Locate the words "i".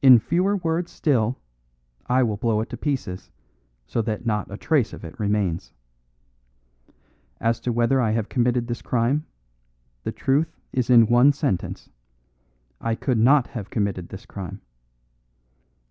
2.06-2.22, 8.00-8.12, 12.80-12.94